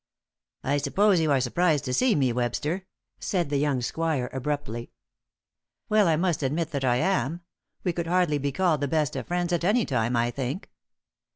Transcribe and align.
"I 0.63 0.77
suppose 0.77 1.19
you 1.19 1.31
are 1.31 1.39
surprised 1.39 1.85
to 1.85 1.93
see 1.93 2.15
me, 2.15 2.33
Webster?" 2.33 2.87
said 3.19 3.51
the 3.51 3.57
young 3.59 3.81
squire 3.81 4.31
abruptly. 4.33 4.89
"Well, 5.89 6.07
I 6.07 6.15
must 6.15 6.41
admit 6.41 6.71
that 6.71 6.83
I 6.83 6.95
am. 6.95 7.41
We 7.83 7.93
could 7.93 8.07
hardly 8.07 8.39
be 8.39 8.51
called 8.51 8.81
the 8.81 8.87
best 8.87 9.15
of 9.15 9.27
friends 9.27 9.53
at 9.53 9.63
any 9.63 9.85
time, 9.85 10.15
I 10.15 10.31
think." 10.31 10.71